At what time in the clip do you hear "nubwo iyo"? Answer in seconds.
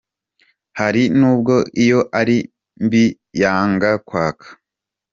1.19-1.99